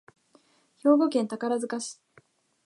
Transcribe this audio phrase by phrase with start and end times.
[0.79, 2.01] 兵庫県宝塚市